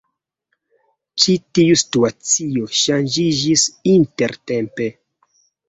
Ĉi 1.23 1.35
tiu 1.59 1.77
situacio 1.83 2.71
ŝanĝiĝis 2.81 3.69
intertempe. 3.95 4.93